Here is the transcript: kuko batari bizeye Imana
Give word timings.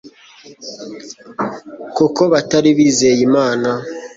kuko 1.95 2.21
batari 2.33 2.69
bizeye 2.77 3.21
Imana 3.29 3.69